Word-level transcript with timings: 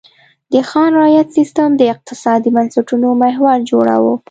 د 0.53 0.55
خان 0.69 0.91
رعیت 1.01 1.27
سیستم 1.37 1.69
د 1.77 1.81
اقتصادي 1.93 2.49
بنسټونو 2.55 3.07
محور 3.21 3.57
جوړاوه. 3.71 4.13